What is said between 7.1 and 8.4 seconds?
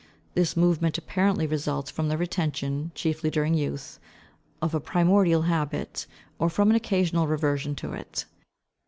reversion to it.